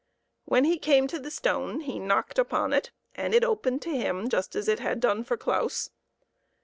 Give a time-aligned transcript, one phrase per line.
[0.45, 4.29] When he came to the stone he knocked upon it, and it opened to him
[4.29, 5.91] just as it had done for Claus.